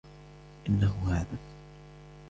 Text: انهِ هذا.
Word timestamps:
انهِ 0.69 0.93
هذا. 1.13 1.37